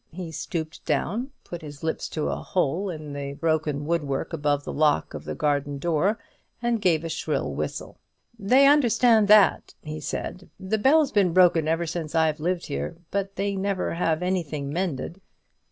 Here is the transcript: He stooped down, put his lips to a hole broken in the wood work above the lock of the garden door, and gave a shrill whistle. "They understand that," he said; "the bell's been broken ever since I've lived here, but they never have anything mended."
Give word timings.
He 0.13 0.31
stooped 0.31 0.83
down, 0.83 1.29
put 1.43 1.61
his 1.61 1.83
lips 1.83 2.09
to 2.09 2.29
a 2.29 2.37
hole 2.37 2.85
broken 3.39 3.75
in 3.75 3.81
the 3.83 3.87
wood 3.87 4.03
work 4.03 4.33
above 4.33 4.63
the 4.63 4.73
lock 4.73 5.13
of 5.13 5.25
the 5.25 5.35
garden 5.35 5.77
door, 5.77 6.17
and 6.59 6.81
gave 6.81 7.03
a 7.03 7.07
shrill 7.09 7.53
whistle. 7.53 7.99
"They 8.39 8.65
understand 8.65 9.27
that," 9.27 9.75
he 9.83 9.99
said; 9.99 10.49
"the 10.59 10.79
bell's 10.79 11.11
been 11.11 11.33
broken 11.33 11.67
ever 11.67 11.85
since 11.85 12.15
I've 12.15 12.39
lived 12.39 12.65
here, 12.65 12.97
but 13.11 13.35
they 13.35 13.55
never 13.55 13.93
have 13.93 14.23
anything 14.23 14.73
mended." 14.73 15.21